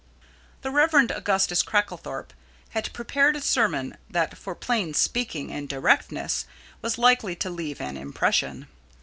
[0.63, 1.11] The Rev.
[1.11, 2.31] Augustus Cracklethorpe
[2.69, 6.47] had prepared a sermon that for plain speaking and directness
[6.81, 8.65] was likely to leave an impression.